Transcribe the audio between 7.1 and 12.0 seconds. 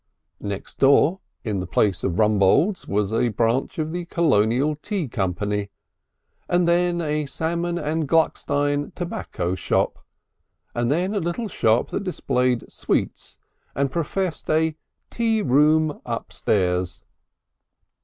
Salmon and Gluckstein Tobacco Shop, and then a little shop